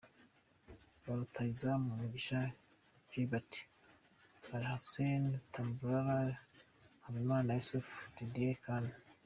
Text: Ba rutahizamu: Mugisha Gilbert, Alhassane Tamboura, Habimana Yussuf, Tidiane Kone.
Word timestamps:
Ba 1.03 1.11
rutahizamu: 1.17 1.87
Mugisha 1.99 2.39
Gilbert, 3.09 3.51
Alhassane 4.55 5.29
Tamboura, 5.53 6.17
Habimana 7.03 7.49
Yussuf, 7.57 7.87
Tidiane 8.15 8.57
Kone. 8.63 8.91